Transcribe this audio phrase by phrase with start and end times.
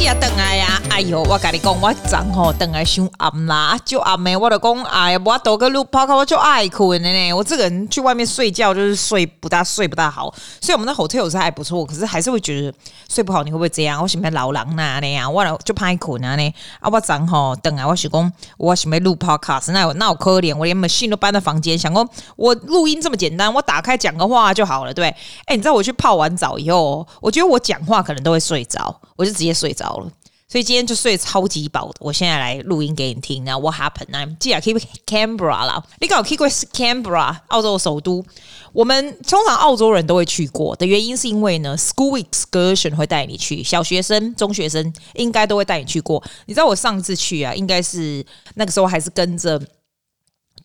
[0.00, 0.79] 是啊，等来呀！
[0.90, 7.32] 哎呦，我跟你讲，我昨吼等来伤暗啦，就暗暝，我就讲，哎呀，我多个录 podcast 我就爱困的呢。
[7.32, 12.74] 我这个人去外面睡觉就是睡不大睡不大好，所以我们的 hotel 是还不错，可是还是会觉得
[13.08, 13.42] 睡不好。
[13.42, 14.02] 你会不会这样？
[14.02, 16.54] 我喜欢老狼那样，我就怕困啊呢。
[16.80, 25.06] 啊，我昨吼等来，我是讲，我喜欢录 podcast，那我那我可怜，我连 machine 都搬到房间，想说我录音这么简单，我打开讲个话就好了，对？
[25.46, 29.00] 哎，你知道我去泡完澡以后，我觉得我讲话可能都会睡着。
[29.16, 30.10] 我就直接睡着了，
[30.50, 31.94] 所以今天就睡超级饱的。
[32.00, 33.44] 我现在来录音给你听。
[33.44, 34.16] 然后 What happened？
[34.16, 34.74] 啊，既然去
[35.06, 38.24] Canberra 啦，你刚好去过 Canberra，澳洲的首都。
[38.72, 46.20] 我们通常澳洲人都会去过的原因，是因为呢，School Excursion 会带你去，小学生、中学生应该都会带你去过。
[46.46, 49.60] 你知道我上次去啊，应该是那个时候还是跟着。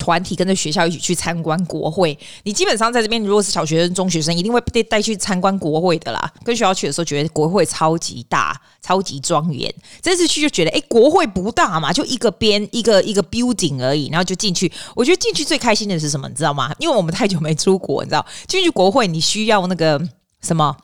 [0.06, 6.32] 团体跟着学校一起去参观国会，你基本上在这边，如果是小学生、中学生，一定会被带去参观国会的啦。
[6.44, 9.74] 跟学校去的时候，觉得国会超级大、超级庄严。
[10.04, 14.72] 这次去就觉得，哎，国会不大嘛，就一个边一个一个 building 而已，然后就进去。
[14.96, 16.30] 我觉得进去最开心的是什么？
[16.30, 16.72] 你知道吗？
[16.78, 20.00] 因为我们太久没出国，你知道，进去国会你需要那个
[20.44, 20.78] 什么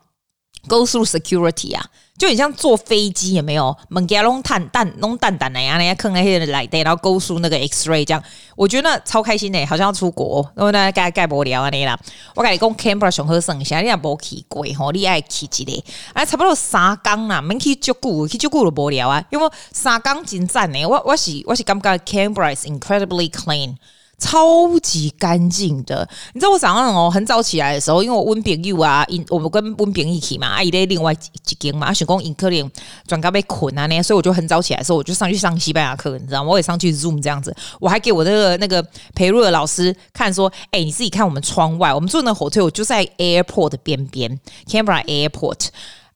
[0.67, 1.85] go through security 啊。
[2.17, 3.75] 就很像坐飞机，有没有？
[3.89, 8.23] 门加龙探蛋弄蛋蛋那样，那样坑那些来的，然后勾出那个 X-ray，这样
[8.55, 10.47] 我觉得超开心的，好像要出国。
[10.53, 11.99] 然后呢，盖盖不了啊，你啦。
[12.35, 15.83] 我跟你讲，Canberra 上好省下，你也无去过吼，你爱去一个。
[16.13, 19.23] 啊，差不多三天啦，免去足久，去足久就无聊啊。
[19.31, 23.77] 因为三天真赞呢，我我是我是感觉 Canberra is incredibly clean。
[24.21, 32.69] 超级干净的，你知道我早上哦很早起来的时候，因为我温炳佑啊，因我们跟温炳一起嘛，阿姨在另外几间嘛，选工尹科林
[33.07, 36.51] 转告被捆啊那，所以我就很早起来的时候，我就上去上西班牙课，你知道吗？
[36.51, 45.69] 我也上去 Zoom 这样子，我还给我那个那个培若的老师看说，哎、你自己看我们窗外，我们住的 hotel 就在 airport 的边边，Canberra Airport。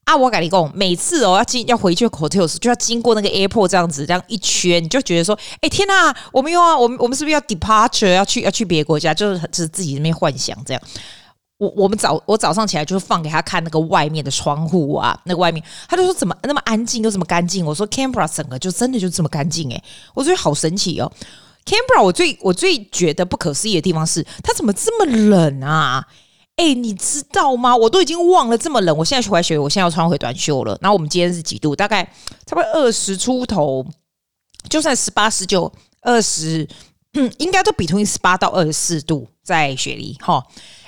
[0.06, 9.14] 啊，我跟你讲，每次哦要进要回去 hotel 时，就要经过那个 airport 这样子，这样一圈，你就觉得说，哎、天呐，我们又要我们我们是不是要 departure 要去要去别国家？
[9.14, 10.82] 就是就是自己那边幻想这样。
[11.58, 17.66] 我我们早我早上起来就是放给他看那个外面的窗户啊，那个外面，他就说怎么那么安静又这么干净？
[17.66, 19.84] 我说 Canberra 整个就真的就这么干净诶，
[20.14, 21.12] 我觉得好神奇哦。
[21.66, 26.06] Canberra 我最我最觉得不可思议的地方是，它怎么这么冷啊？
[26.58, 27.76] 哎、你知道吗？
[27.76, 28.98] 我都已经忘了这么冷。
[28.98, 30.78] 我现在去滑雪，我现在要穿回短袖了。
[30.82, 31.76] 然后我们今天是几度？
[31.76, 32.04] 大概
[32.46, 33.86] 差不多二十出头，
[34.70, 35.72] 就算十八、十九、
[36.02, 36.68] 二十，
[37.14, 40.42] 嗯，应该都 between 十八到二十四度在雪梨哈。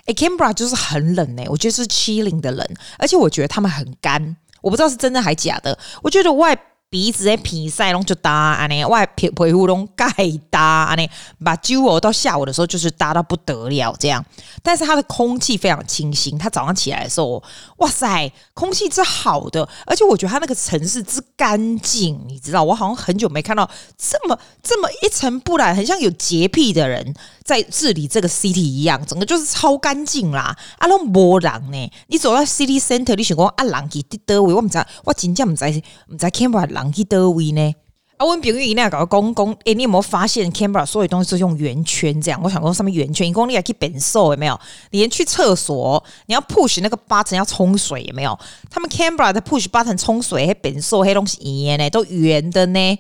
[0.06, 2.66] 哎、Canberra 就是很冷哎、欸，我觉得是七零的冷，
[2.98, 5.78] 而且我觉得他们很干，我不知道是真的还假的。
[6.02, 6.58] 我觉得外。
[6.90, 10.08] 鼻子在鼻塞拢就搭安尼，外皮皮肤拢盖
[10.50, 11.10] 搭安尼，
[11.44, 14.24] 把酒哦到下午的时候就是搭到不得了这样。
[14.64, 17.44] 但是它的空气非常清新，它早上起来的时候，
[17.78, 27.14] 哇塞，空气是好的，而且我觉得它那个城市之干净，你知道，我好像很久没看到这么这么一尘不染，很像有洁癖的人
[27.48, 30.54] 在治理这个 city 一样，整个就是超干净啦。
[30.80, 37.74] 啊，拢无人呢，你走到 city center，你想讲啊，人去伫倒位，我唔知，我真正唔知唔知 Canberra 人去倒位呢？
[38.18, 42.42] 啊，我比如伊那搞个公公，诶，你有没有发现 Canberra 所有东西都用圆圈这样？
[42.44, 44.60] 我想讲上面圆圈，一公里还可以变瘦，有没有？
[44.92, 48.38] 你连去厕所，你要 push 那个 button 要冲水，有没有？
[48.70, 53.00] 他们 Canberra 的 push button 冲水，还变瘦，黑东西圆呢，都圆的呢。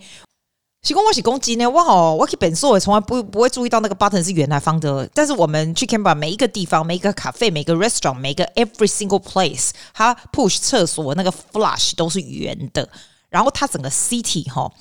[0.87, 5.05] 是讲我是公鸡呢，哇哦，我去本硕也从来不不会注意到那个 button 是圆还方的。
[5.13, 12.87] 但是我们去 camp 每一个地方，每一个咖啡，每个 restaurant，每个 every single place，它 push 厕所那个 flush 都是圆的。
[13.29, 14.71] 然后它整个 city 哈，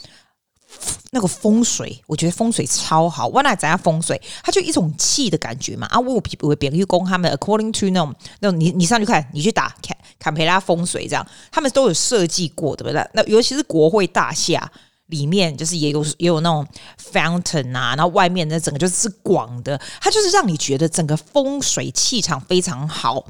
[1.11, 3.27] 那个风水，我觉得风水超好。
[3.27, 4.21] 我哪怎样风水？
[4.45, 5.89] 它就一种气的感觉嘛。
[5.89, 13.05] 啊，我我别人去攻他们，according to 那种那种，你你上去看，你去打坎坎培拉风水这样，他们都有设计过，对不对？
[13.13, 14.71] 那尤其是国会大厦。
[15.07, 16.67] 里面就是也有也有那种
[17.13, 23.25] fountain 啊，然后外面那整个就是广的，它就是让你觉得整个风水气场非常好。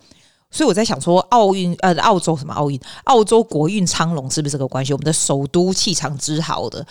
[0.50, 2.80] 所以我在想说，奥运呃，澳洲什么奥运？
[3.04, 4.92] 澳洲国运昌隆是不是这个关系？
[4.92, 6.86] 我们的首都气场之好的，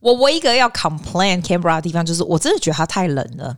[0.00, 3.56] 我唯一一个要 complain Canberra 的地方就是，我真的觉得它太冷了。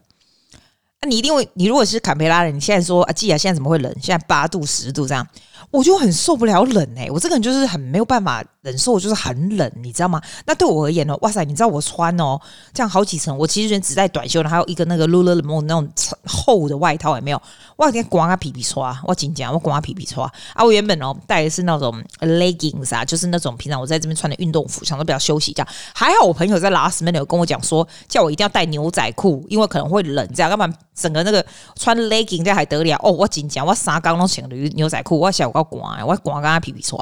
[1.01, 3.93] 那你一定会，你如果是坎培拉人，你现在说啊，季啊，现在怎么会冷？
[4.03, 5.27] 现在八度十度这样，
[5.71, 8.45] 我就很受不了冷哎、我这个人就是很没有办法。
[8.63, 10.23] 忍受就是很冷，你知道吗？
[10.47, 11.17] 那对我而言呢？
[11.21, 12.41] 哇塞，你知道我穿哦，
[12.73, 15.89] 这样好几层，我其实只带短袖然，还有一个那个 Lululemon 那种
[16.25, 17.43] 厚的外套，也没有？
[17.77, 20.65] 我今天刮个皮皮穿，我紧张，我刮个皮皮穿啊！
[20.65, 25.69] 我原本哦带的是那种 leggings 啊，就是那种平常我在这边穿的运动服，想说比较休息这样。
[25.93, 31.45] 还好我朋友在 last minute 有跟我讲说，叫我一定要带牛仔裤，因为可能会冷，这样要不然整个那个
[31.75, 33.11] 穿 leggings 这还得了哦！
[33.11, 36.99] 我紧张，我三刚都穿的牛仔裤，我想小我刮，我刮个皮皮说。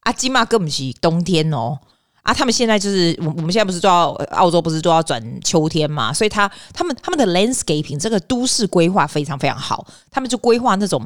[0.00, 1.78] 啊，金嘛根本是冬天哦。
[2.22, 6.12] 啊，他们现在就是我，我们现在不是都要澳洲不是都要转秋天嘛？
[6.12, 11.04] 所以他他们他们的 landscaping 这个都市规划非常非常好，他们就规划那种。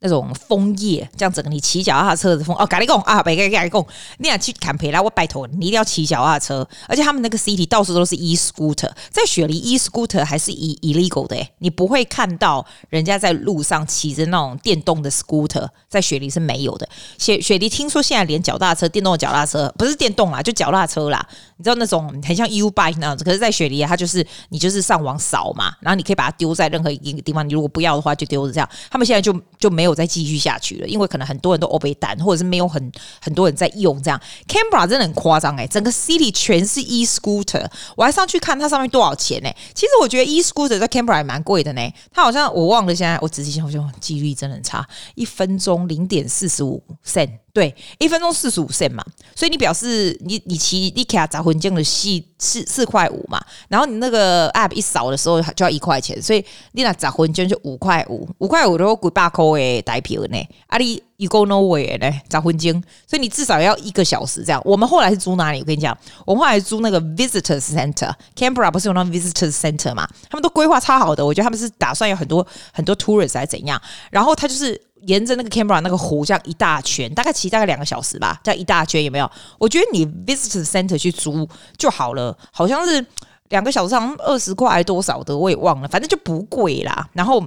[0.00, 3.86] 那种枫叶，这样整个你骑脚踏车的风哦，咖喱贡啊，别个咖喱贡，
[4.18, 6.66] 你俩去坎培拉，我拜托你，一定要骑脚踏车。
[6.88, 16.88] 而且他们那个 city 到处都是 e scooter，在雪梨 e scooter 还是 e illegal 的，你不会看到人家在路上骑着那种电动的 scooter，在雪梨是没有的。
[17.18, 21.26] 雪雪梨听说现在连脚踏车，电动的脚踏车不是电动啦，就脚踏车啦，
[21.56, 28.68] 你知道那种很像 U bike 那样子，可是在雪梨它就是你就是上网扫嘛，然后你可以把它丢在任何一个地方，你如果不要的话就丢着这样。
[28.90, 29.94] 他们现在就就没没有。
[29.94, 32.90] 再继续下去了，因为可能很多人都欧北蛋，或者是没有很
[33.20, 34.20] 很多人在用这样。
[34.48, 37.64] Canberra 真的很夸张哎，整个 city 全是 e scooter，
[37.94, 39.48] 我还上去看它上面多少钱呢？
[39.72, 41.92] 其实我觉得 e scooter 在 Canberra 也蛮贵的呢。
[42.12, 44.84] 它好像我忘了，现在我仔细想，我就记忆力真的很差，
[45.14, 47.43] 一分钟零点四十五 cent。
[47.54, 49.04] 对，一分钟四十五 c 嘛，
[49.36, 60.36] 所以你表示你你骑你卡砸混进的四四四块五嘛，然后你那个 app 一扫的时候就要一块钱，所以你那砸混进就五块五，五块五都几百块的台票呢，
[60.66, 62.72] 啊你 you go nowhere 呢砸混进，
[63.06, 64.60] 所以你至少要一个小时这样。
[64.64, 65.60] 我们后来是租哪里？
[65.60, 70.08] 我跟你讲，我们后来租那个 visitor center，Canberra 不是有那 visitor center 嘛？
[70.28, 73.80] 他们都规划超好的，我觉得他们是打算有很多很多 tourist 还怎样，
[74.10, 74.80] 然后他就是。
[75.06, 79.30] 沿着那个 Canberra 那个湖这样一大圈，大概骑大概两个小时吧，这样一大圈有没有？
[79.58, 81.46] 我觉得你 Visitor Center 去租
[81.76, 83.04] 就好了，好像是
[83.50, 87.06] 两个小时，好像二十块还多少的，我也忘了，反正就不贵啦。
[87.12, 87.44] 然后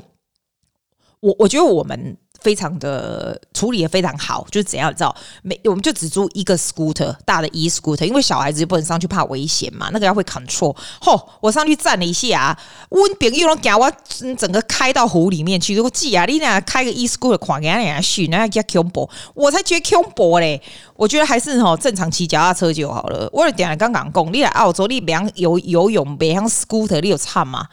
[1.20, 2.16] 我我觉得我们。
[2.42, 5.16] 非常的处理也非常好，就是怎样你知道？
[5.42, 10.76] 没，我们就只租一个 scooter 大的 e scooter，因为小孩子就不能上去怕危险嘛，那个要会 control。
[11.02, 12.58] 吼，我上去站了一下，
[12.90, 13.92] 温炳又能讲我
[14.38, 15.76] 整个开到湖里面去。
[15.76, 20.62] 如果记啊，你俩开个 e scooter 跨给人家去，那叫恐怖，我才觉得恐怖嘞。
[20.96, 23.30] 我觉得还是吼正常骑脚踏车就好了。
[23.32, 27.68] 我点了刚刚讲，你来澳洲，你别游游泳，别像 scooter，你有差吗？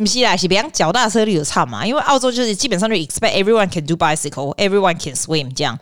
[0.00, 1.86] 不是啦，是别让脚踏车里有差嘛？
[1.86, 5.78] 因为澳洲就是基本上就 expect everyone can do bicycle，everyone can swim 这样。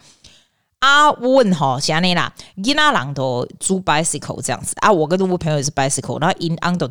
[0.81, 6.91] 啊，我问哈，像你啦，伊那人都租 bicycle 这样子啊，我跟我朋友也是 bicycle，然后 in under。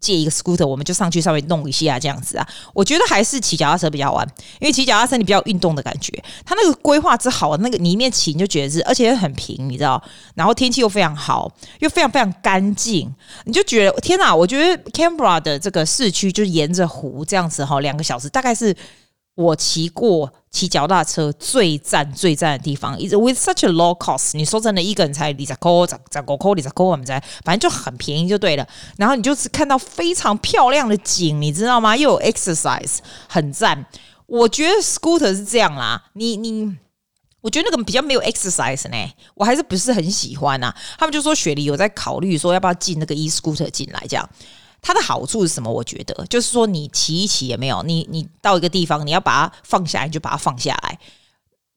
[0.00, 2.46] 借一个 scooter，我们就上去稍微弄一下这样子啊。
[2.74, 4.26] 我觉得还是骑脚踏车比较玩，
[4.60, 6.12] 因为骑脚踏车你比较运动的感觉。
[6.44, 10.02] 它那个规划之好，那个你一面骑你就觉得是，而且很平，你知道。
[10.34, 11.50] 然后天气又非常好，
[11.80, 13.12] 又非常非常干净，
[13.44, 14.34] 你就觉得天哪！
[14.34, 18.76] 我觉得 Canberra 的这个市区就是沿着湖这样子哈，两个小时大概是。
[19.36, 24.30] 我骑过骑脚踏车最赞最赞的地方，is with such a low cost。
[24.32, 28.66] 你说真的，一个人才二十块，十十五块，二十块我们在，反正就很便宜就对了。
[28.96, 31.94] 然后你就是看到非常漂亮的景，你知道吗？
[31.94, 32.96] 又有 exercise，
[33.28, 33.84] 很赞。
[34.24, 36.74] 我觉得 scooter 是这样啦，你你，
[37.42, 38.96] 我觉得那个比较没有 exercise 呢，
[39.34, 40.74] 我还是不是很喜欢啊。
[40.98, 44.26] 他们就说雪梨有在考虑说要不要进那个 e scooter 进来这样。
[44.86, 45.68] 它的好处是什么？
[45.68, 50.96] 我觉得就是说，你骑一骑也没有，你你到一个地方，你要把它放下来，你就把它放下来。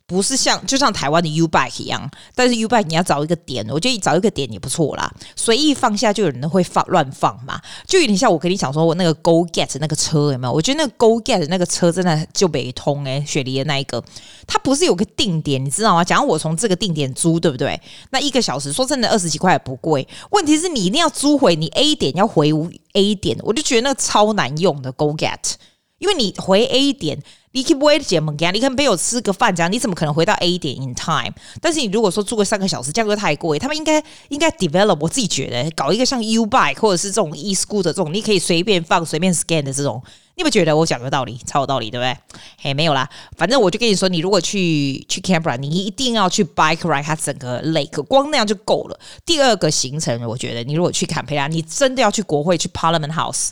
[0.10, 5.14] 不是像就像台湾的 U bike 一样，但是 U bike 你要找一个点，我觉得找一个点也不错啦。
[5.36, 10.52] 随意放下就有人会放乱放嘛，就有点像我跟你讲说，我那个 Go Get 那个车有没有？
[10.52, 14.04] 我觉得那个 Go Get 那个车真的就没通诶，雪梨的那一个，
[14.48, 16.04] 它不是有个定点，你知道吗？
[16.04, 17.80] 假如我从这个定点租，对不对？
[18.10, 22.52] 那一个小时说真的二十几块也不贵，问题是你一定要租回你 A 点要回
[22.94, 25.54] A 点，我就觉得那个超难用的 Go Get，
[26.00, 27.22] 因为你回 A 点。
[27.52, 31.34] 你可以不会解闷干，你可能陪我吃个饭这样，你怎么可能回到 A 点 in time？
[31.60, 34.98] 但是你如果说住个三个小时，价格太贵，他们应该应该 develop。
[35.02, 40.02] 我自己觉得搞一个像 U bike 或者是这种 e scooter 这种，你可以随便放、随便 scan 的这种，
[40.36, 42.40] 你不觉得我讲的道理超有道理，对不对？
[42.60, 49.00] 嘿，没有啦，反正我就跟你说，你如果去去 Canberra，你一定要去 bike ride 它整个 lake，光那样就够了。
[49.26, 53.50] 第二个行程，我觉得你如果去坎培拉，你真的要去国会去 Parliament House。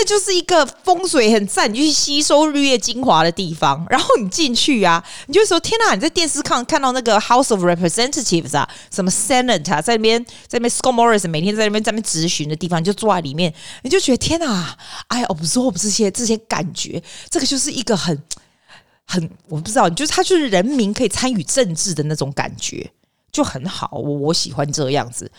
[0.00, 3.86] 那就是一个风水很赞，你去吸收日月精华的地方。
[3.90, 5.94] 然后你进去啊，你就说：“天哪！
[5.94, 13.52] 你在电视看看到那个 House of Representatives 啊，什么 Senate 啊，在那边在那边 Scott Morris 每天在那边在那边质询的地方，你就坐在里面，
[13.82, 14.74] 你就觉得天哪！
[15.08, 18.18] 哎，absorb 这些这些感觉，这个就是一个很
[19.04, 22.90] 很我不知道，就是他就是人民可以参与政治的那种感觉，
[23.30, 23.90] 就很好。
[23.92, 25.30] 我我喜欢这样子。”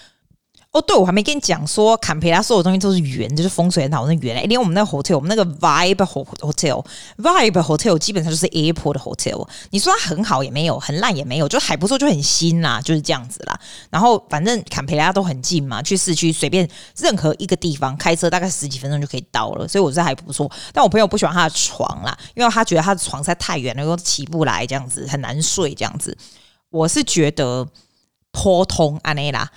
[0.71, 4.47] 哦，对，我还没跟你讲说，坎培拉所有东西都是圆，就是风水很好那圆诶。
[4.47, 9.45] 连我们那个 hotel，我们那个 Vibe Hotel，Vibe Hotel 基本上就是 airport 的 hotel。
[9.71, 13.59] 你说它很好也没有，很烂也没有，就还不错，就很新啦，就是这样子啦。
[13.89, 16.65] 然后反正坎培拉都很近嘛，去市区随便
[16.97, 20.49] 任何一个地方开车大概十几分钟就可以到了，所以我觉得还不错。
[20.71, 26.17] 但我朋友不喜欢他的床啦，因为他觉得他的床实在太远了，又起不来这样子，很难睡这样子。
[26.69, 27.67] 我是觉得
[28.31, 29.51] 普通安尼啦，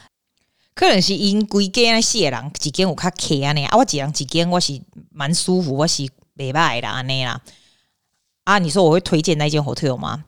[0.74, 6.02] 可能是因规间四个人一间有较客安尼啊，我一人一间我是蛮舒服，我是
[6.36, 7.40] 袂歹啦安尼啦。
[8.42, 10.24] 啊，你说我会推荐那间 hotel 吗？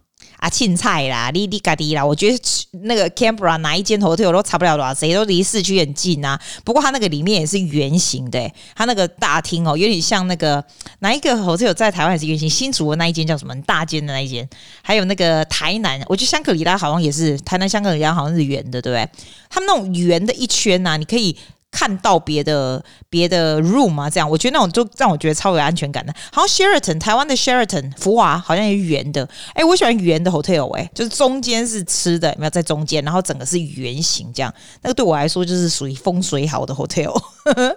[0.47, 2.39] 啊，凊彩啦，你你家己啦，我觉得
[2.85, 6.41] 那个 Canberra 哪一间 hotel 都差不了多少，谁都离市区很近啊。
[6.63, 10.65] 不过它那个里面也是圆形的，它那个大厅哦，有点像那个
[11.01, 13.61] 哪一个 hotel 在台湾也是圆形，新竹的那一间叫什么？
[13.63, 14.49] 大间的那一间，
[14.83, 19.09] 还有那个台南，我觉得香格里拉好像也是，台南香格里拉好像是圆的，对不对？
[19.51, 21.37] 他们那种圆的一圈呐、你可以。
[21.77, 26.15] 看到别的别的 room 啊，这样我觉得那种就让我觉得超有安全感的。
[26.33, 37.15] 好像 Sheraton 台湾的 Sheraton 福华好像也圆的，哎，我喜欢圆的 hotel，哎，就是中间是吃的，有没有在中间，然后整个是圆形这样，那个对我来说就是属于风水好的 hotel。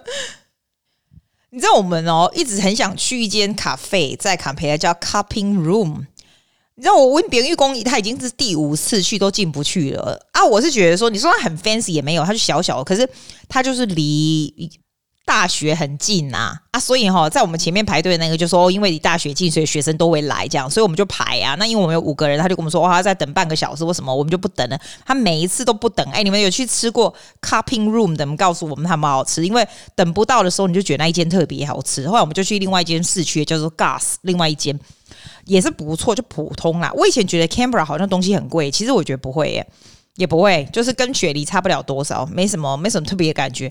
[1.52, 6.06] 你知道我们哦，一直很想去一间咖啡，在坎培拉叫 Cupping Room。
[6.80, 10.42] 你知道我问别人玉公，他已经是第五次去都进不去了啊！
[10.42, 13.06] 我是觉得说，你说他很 fancy 也没有，他就小小的，可是
[13.50, 14.70] 他就是离
[15.26, 21.54] 大学很近呐啊，啊，所以哈，在我们前面排队的那个就说，因为离大学近，所以学生都会来这样，所以我们就排啊。
[21.58, 24.80] 那因为我们有五个人，他就跟我们说，哇，他在等半个小时或什么，我们就不等了。
[25.04, 26.08] 他每一次都不等。
[26.12, 28.24] 哎，你们有去吃过 Cupping Room 的？
[28.24, 32.08] 你们告诉我们他们好吃，因为等不到的时候，你就觉得那一间特别好吃。
[32.08, 34.80] 后来我们就去另外一间市区，叫做 gas，另外一间。
[35.50, 36.92] 也是不错，就普通啦。
[36.94, 39.66] 我以前觉得 Canberra 好像东西很贵，其实我觉得不会耶，
[40.16, 43.66] 也不会，就是跟雪梨差不了多少，没什么，没什么特别的感觉。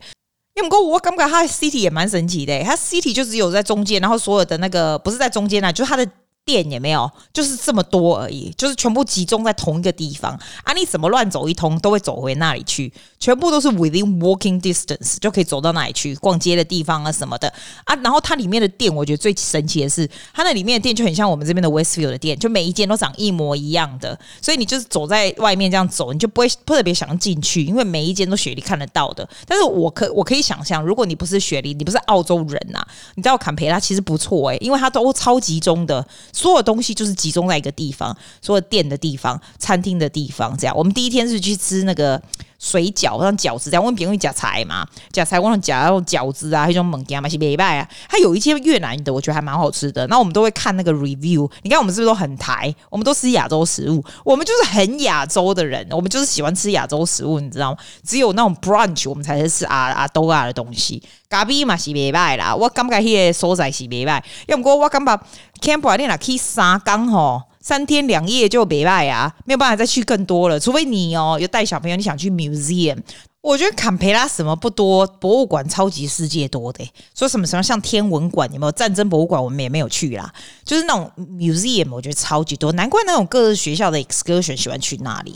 [0.56, 6.06] 因为不过我感觉它的 City 也蛮神奇的，它 City 就只有在中间，然后所有的那个不是在中间啦，就是它的。
[6.50, 10.32] 店也没有，就是这么多而已，就是全部集中在同一个地方
[10.64, 10.74] 啊！
[10.74, 17.48] 你怎么乱走一通都会走回那里去，全部都是 within walking distance 就可以走到那里去逛街的地方啊什么的
[17.84, 17.94] 啊！
[17.98, 29.30] 然后它里面的店，我觉得最神奇的是，它那里面的店就很像我们这边的 Westfield 的店，就每一间都长一模一样的，所以你就是走在外面这样走，你就不会特别想进去，因为每一间都雪梨看得到的。
[29.46, 36.04] 但是我可我可以想象，如果你不是雪梨，你不是澳洲人呐、啊，你知道坎培拉其实不错诶、因为它都超集中的。
[36.40, 40.76] 所有东西就是集中在一个地方，所有店的地方、餐厅的地方，这样。
[40.78, 42.22] 我们第一天是去吃那个。
[42.62, 47.88] 水饺像饺子这样，我们别人会夹菜嘛，夹菜我们夹那种饺子啊，那种猛夹嘛是礼拜啊。
[48.10, 50.06] 它有一些越南的，我觉得还蛮好吃的。
[50.08, 51.50] 那我们都会看那个 review。
[51.64, 52.76] 你看我们是不是都很台？
[52.90, 57.78] 我们都吃亚洲食物，我们就是很亚洲的人，我们就是喜欢吃亚洲食物，你知道吗？
[58.04, 61.02] 只有那种 brunch 我们才是吃阿阿都啊的东西。
[61.30, 64.22] 咖啡嘛是礼拜啦，我感觉那个所在是礼拜。
[64.48, 65.22] 要不过我感觉
[65.62, 67.44] Canberra 你若去三天吼。
[67.62, 70.60] 三天两夜就没办法啊，没有办法再去更多了。
[70.60, 72.98] 除非你哦有带小朋友，你想去 museum。
[73.42, 76.90] 我觉得坎培拉什么不多，博物馆超级世界多的。
[77.14, 78.72] 说什么什么像天文馆有没有？
[78.72, 80.34] 战争博物馆我们也没有去啦。
[80.64, 82.72] 就是那种 museum，我觉得超级多。
[82.72, 85.36] 难怪那种各个学校的 excursion 喜欢去那里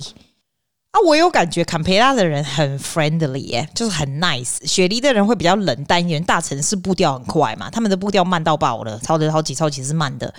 [0.94, 1.00] 啊。
[1.06, 4.66] 我有感觉坎培拉的人很 friendly 耶，就是很 nice。
[4.66, 10.34] 雪梨的人会比较冷淡因为，大城市步调很快嘛，他们的步调慢到爆了，超的超级超级是慢的。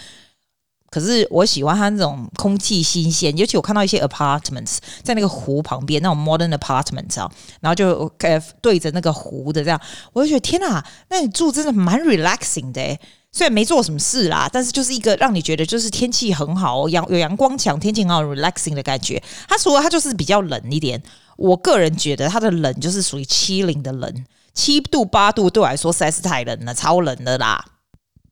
[0.91, 7.29] 可是我喜欢它那种空气新鲜，尤其我看到一些 apartments 在那个湖旁边，那种 modern apartments 啊，
[7.61, 9.81] 然后就呃对着那个湖的这样，
[10.13, 12.97] 我就觉得天哪，那你住真的蛮 relaxing 的，
[13.37, 19.21] 虽然没做什么事啦，但是就是一个让你觉得就是天气很好，阳有阳光强，天气很好，relaxing 的感觉。
[19.49, 21.03] 它除了它就是比较冷一点，
[21.37, 24.25] 我个人觉得它的冷就是属于七零的冷，
[24.55, 27.65] 七度八度对我来说实在是太冷了，超冷的啦。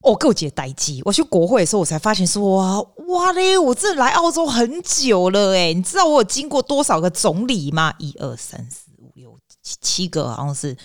[0.03, 1.03] 哦，够解呆机！
[1.05, 7.93] 我去国会的时候，我才发现说哇哇嘞，我这来澳洲很久了诶，你知道我有经过多少个总理吗？
[7.99, 10.77] 一二三四五六七七个，好像是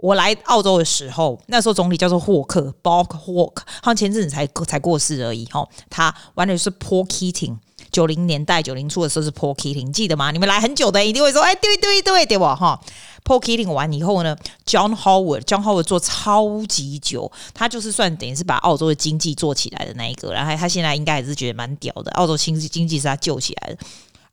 [0.00, 5.66] 我来澳洲的时候，那时候总理叫做霍克 Bob Hawke，好像前阵子才才过世而已哈。
[5.88, 7.58] 他完全是 Paul Keating，
[7.92, 10.30] 九零年代九零初的时候是 Paul Keating，记得吗？
[10.30, 12.56] 你们来很久的一定会说，哎，对对对对吧？
[12.56, 12.80] 哈。
[13.22, 23.78] Paul Keating 完以后呢，John Howard，John Howard 做超级久，他就是算等于是把澳洲的经济做起来的那一个，然后他现在应该还是觉得蛮屌的，澳洲经济经济是他救起来的。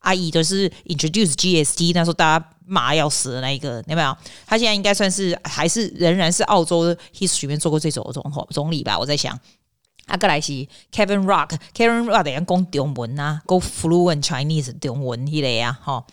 [0.07, 4.15] 阿姨都是 introduce GST，那时候大家骂要死的那一个，有没有？
[4.45, 8.97] 他现在应该算是还是仍然是澳洲 history 里面做过最久的总统总理吧？
[8.97, 9.37] 我在想，
[10.05, 16.05] 阿格莱西 Kevin Rock，Kevin Rock 等于讲中文啊，讲 fluent Chinese 中文一类啊，哈。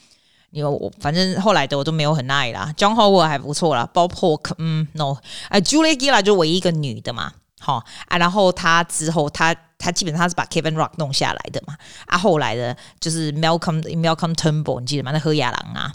[0.51, 5.17] 因为我反正后来的我都没有很爱啦，John Howard 还不错啦，Bob Hawke 嗯，no，
[5.49, 7.33] 啊，Julia Gillard 就唯一一个女的嘛，
[7.65, 11.75] 好啊，然后他之后他他基本上是把 Kevin Rock 弄下来的嘛，
[12.07, 15.11] 啊，后来的就是 Malcolm Malcolm Turnbull 你记得吗？
[15.13, 15.93] 那喝亚郎啊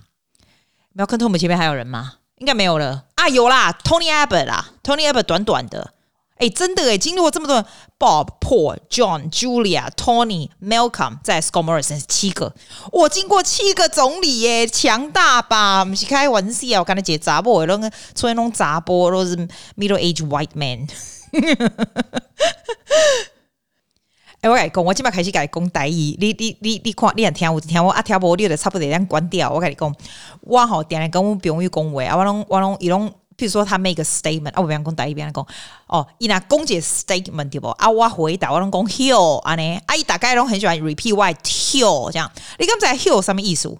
[0.95, 2.13] ，Malcolm Turnbull 前面还有人吗？
[2.37, 5.93] 应该没有了啊，有啦，Tony Abbott 啦，Tony Abbott 短短的。
[6.37, 7.65] 哎，真的哎，经历过这么多
[7.99, 12.55] ，Bob、Paul、John、Julia、Tony、Malcolm，在 Scott Morrison 七个，
[12.93, 15.83] 我经过七个总理耶，强大吧？
[15.83, 19.35] 不是开玩笑，我跟你讲查甫，那个出现那种查甫都是
[19.75, 20.87] middle age white man。
[24.41, 29.51] 哎，我跟你讲，我今麦开始跟你讲台语，你你你你看，你想听我听我啊，听无你就差不多这样关掉。
[29.51, 29.93] 我跟你讲，
[30.41, 33.13] 我好点来跟我朋友讲话啊，我拢我拢伊拢。
[33.37, 35.47] 譬如说他 make a statement 啊，我边讲第一边讲
[35.87, 37.69] 哦，伊那公姐 statement 对不？
[37.69, 42.29] 啊，我回答我拢讲 heal 安尼，啊，伊大概拢很喜欢 repeat why heal 这样。
[42.57, 43.73] 你刚才 heal 什么意思？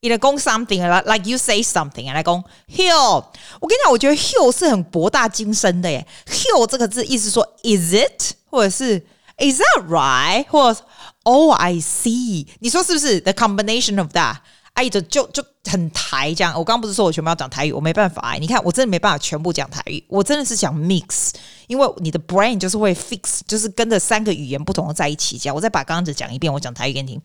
[0.00, 3.24] 伊来讲 something like you say something 来讲 heal。
[3.60, 6.06] 我跟你讲，我觉得 heal 是很博大精深的耶。
[6.26, 8.98] heal 这个字意思说 is it 或者是
[9.38, 10.84] is that right 或者
[11.22, 14.38] oh I see，你说是不是 the combination of that？
[14.77, 16.53] 哎，就就就很台这样。
[16.53, 18.37] 我刚刚不是说我全部要讲台语，我没办法哎。
[18.37, 21.31] 你看，我真的没办法全部讲台语，我真的是讲 mix，
[21.65, 25.53] 因为你的 brain 就是会 fix，就是跟着三个语言不同的在一起讲。
[25.53, 27.21] 我再把刚刚的讲一遍，我讲台语给你听。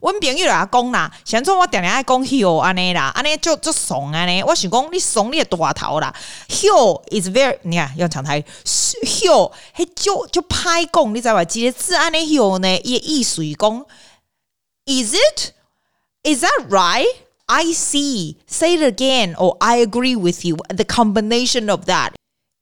[0.00, 4.42] 我朋友来讲啦，想说我点点爱讲 hill 安尼啦，安尼就就怂安尼。
[4.42, 6.14] 我想讲你怂你的大头啦
[6.48, 8.44] ，hill is very，你看要讲台语
[9.04, 11.44] ，hill 嘿就就拍讲，你知道吧？
[11.44, 12.68] 几个字安尼 hill 呢？
[12.82, 13.84] 也意思讲
[14.86, 15.52] ，is it?
[16.24, 17.06] it？Is that right?
[17.46, 18.38] I see.
[18.46, 19.34] Say it again.
[19.36, 20.56] Or I agree with you.
[20.68, 22.12] The combination of that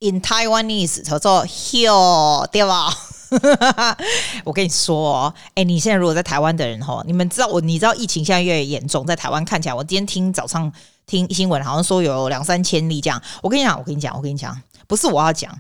[0.01, 2.93] in Taiwanese 叫做 “here”，对吧？
[4.45, 10.71] 我跟你说，哎，你现在如果在台湾的人哈，你们知道我，你知道疫情现在越来越严重，在台湾看起来，我今天听早上
[11.07, 13.23] 听新闻，好像说有两三千例这样。
[13.43, 15.51] 我跟你讲，我跟你讲，我跟你讲，不是我要讲。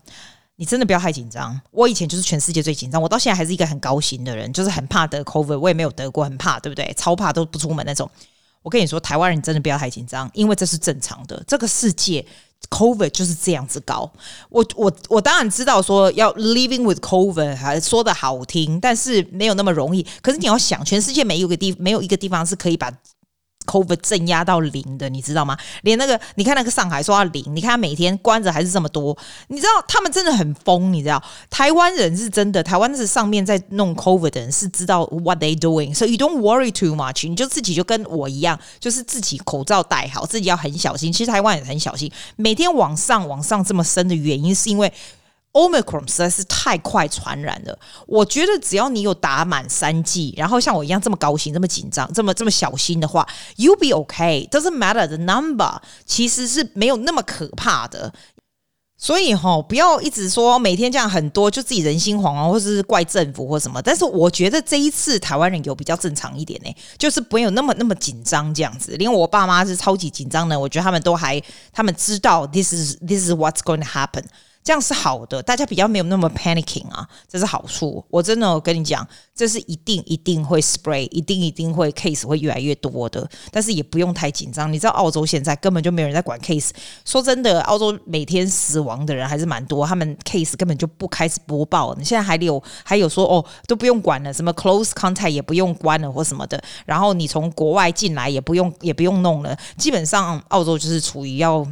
[0.62, 1.60] 你真的不要太紧张。
[1.72, 6.94] 我以前就是全世界最紧张，我到现在还是一个很高兴的人，就是很怕得 COVID，我也没有得过，很怕，对不对？
[6.96, 8.08] 超怕都不出门那种。
[8.62, 11.42] 我跟你说，台湾人真的不要太紧张，因为这是正常的。
[11.48, 12.24] 这个世界
[12.70, 14.08] COVID 就是这样子高。
[14.50, 20.06] 我我我当然知道说要 living with COVID 还说的好听，但是没有那么容易。
[20.22, 22.88] 可是你要想，全世界没有一个地没有一个地方是可以把。
[23.72, 25.56] COVID 镇压到零的，你知道吗？
[25.80, 29.16] 连那个，你看那个上海说要零，你看他每天关着还是这么多，
[29.48, 31.22] 你知道他们真的很疯，你知道？
[31.48, 41.10] 台湾人是真的，台湾是上面在弄 COVID 的人是知道 what they doing，so you don't worry too much，你就自己就跟我一样，就是自己口罩戴好，自己要很小心。
[41.10, 44.92] 其实台湾也很小心，每天往上往上这么深的原因是因为。
[45.52, 54.48] Omicron 实在是太快传染了，我觉得只要你有打满三剂，然后像我一样这么高兴、这么紧张、这么这么小心的话，you be okay.
[54.48, 58.12] Doesn't matter the number，其实是没有那么可怕的。
[58.96, 63.82] 所以哈，不要一直说每天这样很多，就自己人心惶惶，或者是怪政府或什么。
[63.82, 68.96] 但是我觉得这一次台湾人有比较正常一点呢，就是不会有那么那么紧张这样子。
[68.96, 74.22] 连我爸妈是超级紧张的，我觉得他们都还他们知道 this is this is what's going to happen。
[74.64, 78.04] 这样是好的，大家比较没有那么 panicking 啊，这是好处。
[78.08, 83.28] 我真的我跟你讲，这是一定一定会 spray，一定一定会 case 会越来越多的。
[83.50, 84.72] 但是也不用太紧张。
[84.72, 86.70] 你知道澳洲现在根本就没有人在管 case。
[87.04, 91.92] 说真的，澳洲每天死亡的人还是蛮多，他们 case 根本就不开始播报。
[91.96, 96.62] 你现在还有还有说哦，都不用管了，什么 close contact 也不用关了或什么的。
[96.86, 99.58] 然后你从国外进来也不用也不用弄了。
[99.76, 101.66] 基本上澳洲就是处于要。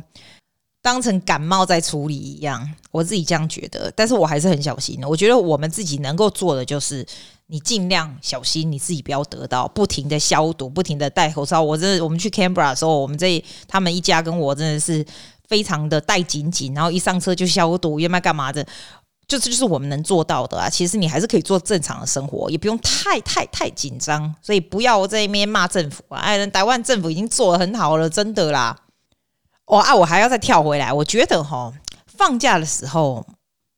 [0.82, 5.08] 当成感冒在处理一样，我自己这样觉得，但是我还是很小心的。
[5.08, 7.06] 我觉得我们自己能够做的就是，
[7.48, 11.62] 你尽量小心，你自己不要得到，不停的消毒，不停的戴口罩。
[11.62, 15.04] 我真的，我们去 Canberra 的时候，我们这他们一家跟我真的是
[15.46, 18.66] 非常的戴紧紧，然后一上车就消毒，要不然干嘛的？
[19.28, 20.68] 就这就是我们能做到的啊。
[20.68, 24.34] 其实你还是可以做正常的生活，也不用太太太紧张。
[24.40, 26.18] 所以不要在那边骂政府啊！
[26.18, 28.76] 哎，台湾政府已经做得很好了，真的啦。
[29.70, 29.94] 哦啊！
[29.94, 30.92] 我还要再跳回来。
[30.92, 31.72] 我觉得哈，
[32.06, 33.24] 放假的时候，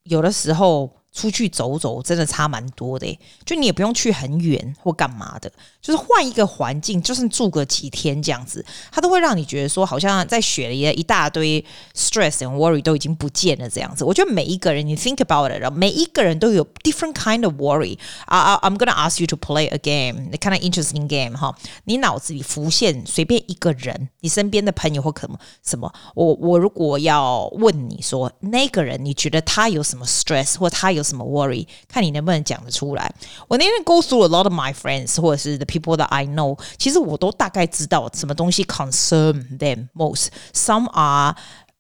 [0.05, 0.91] 有的时候。
[1.13, 11.63] 出去走走真的差蛮多的，就你也不用去很远或干嘛的，就是换一个环境，就算住个几天这样子，它都会让你觉得说，好像在雪里的一大堆
[11.95, 14.05] stress and worry 都已经不见了这样子。
[14.05, 17.99] 我觉得每一个人，你 think about it，然后每一个人都有 different kind of worry。
[18.25, 21.55] 啊啊，I'm gonna ask you to play a game，the kind of interesting game 哈。
[21.85, 31.68] 你脑子里浮现随便一个人，你身边的朋友或可能什么，我我如果要问你说，那个人你觉得他有什么 stress 或他有什么 worry？
[31.88, 33.14] 看你能不能讲得出来。
[33.48, 40.88] 我那天 go through a lot of my friends，或者是 the people that I know，其实我都大概知道什么东西 concern them most。Some
[40.92, 41.36] are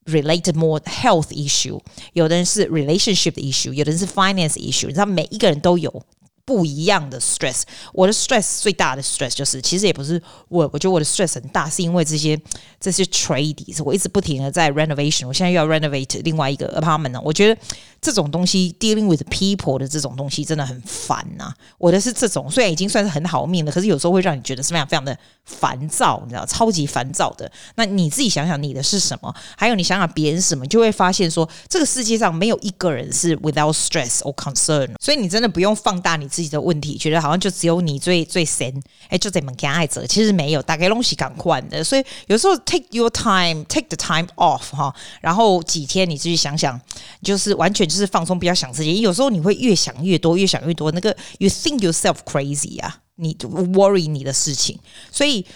[0.06, 1.80] related more health issue，
[2.13, 4.88] 有的人是 relationship issue，有的人是 finance issue。
[4.88, 6.04] 你知道每一个人都有。
[6.53, 7.62] 不一样的 stress。
[7.95, 12.38] 我的 stress 最大的 stress 就是，其实也不是我，我觉得我的 stress 很大，是因为这些
[12.79, 17.21] 这些 tradies，我一直不停的在 renovation，我现在又要 renovate 另外一个 apartment 呢。
[17.25, 17.59] 我觉得
[18.03, 21.57] 这种东西 dealing with people 的这种东西真的很烦呐、啊。
[21.79, 27.51] 我的是这种，虽然已经算是很好命了，可是有时候会让你觉得是非常非常的烦躁，你知道，超级烦躁的。
[27.77, 29.35] 那你自己想想你的是什么？
[29.57, 34.91] 还有你想想别人什么，就会发现说，这个世界上没有一个人是 without stress or concern。
[35.01, 38.74] 所以你真的不用放大你自己自己的问题，觉得好像就只有你最最闲，
[39.09, 41.85] 哎，就这么给爱者，其实没有，大概东西赶快的。
[41.85, 46.81] 所以有时候 take your time，take the time off 哈，然后几天你自己想想，
[47.22, 48.92] 就是完全就是放松，不要想这些。
[48.94, 54.76] 有时候你会越想越多，越想越多，那个 you think yourself crazy 啊，你 worry 你的事情，
[55.12, 55.46] 所以。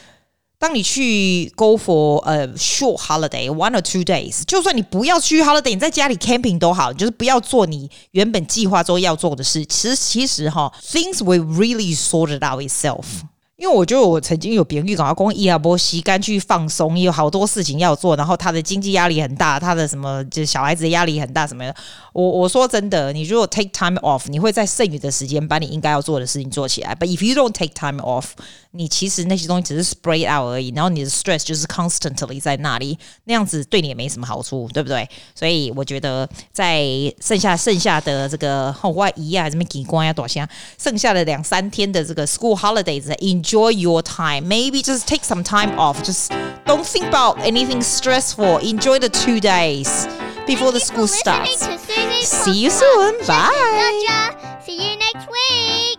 [0.67, 9.65] 当你去 go for a short holiday, one or two days，就算你不要去 holiday，你在家里 camping 都好，就是不要做你原本计划中要做的事。
[9.65, 13.05] 其实，其实哈，things will really sorted out itself。
[13.57, 21.75] 因为我觉得我曾经有别人预告，公伊亚波西干去放松，有好多事情要做，然后他的经济压力很大，他的什么就是小孩子的压力很大什么的。
[22.13, 26.95] 我我说真的，你如果 take time off，你会在剩余的时间把你应该要做的事情做起来。
[26.95, 28.27] But if you don't take time off，
[28.73, 35.09] 你其实那些东西只是 spread out 而已，然后你的 stress 就是 constantly 在那里，那样子对你也没什么好处，对不对？
[35.35, 36.85] 所以我觉得在
[37.21, 40.47] 剩下剩下的这个后外姨啊，什么景观呀，多少
[40.79, 44.49] 剩下的两三天的这个 school holidays，in enjoy your time.
[44.49, 46.03] Maybe just take some time off.
[46.03, 46.33] Just
[46.65, 48.59] don't think about anything stressful.
[48.59, 50.07] Enjoy the two days
[50.49, 51.61] before Thank the school starts.
[52.27, 53.25] See you soon.
[53.25, 54.59] Bye.
[54.65, 55.96] See you next week.